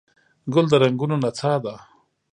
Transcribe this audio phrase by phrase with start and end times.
[0.53, 1.75] ګل د رنګونو نڅا ده.